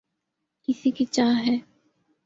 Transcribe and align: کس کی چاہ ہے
کس 0.67 0.81
کی 0.95 1.05
چاہ 1.05 1.35
ہے 1.47 1.57